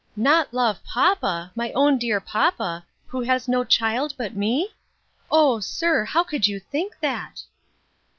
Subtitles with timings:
[0.15, 4.69] "Not love papa, my own dear papa, who has no child but me?
[5.29, 5.59] Oh!
[5.59, 7.43] sir, how could you think that?"